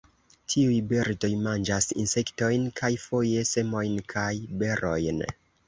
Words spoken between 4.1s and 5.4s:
kaj berojn.